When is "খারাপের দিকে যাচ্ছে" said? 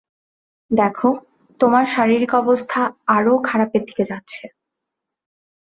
3.49-4.43